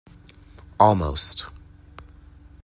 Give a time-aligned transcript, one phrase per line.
[0.79, 1.45] Almost.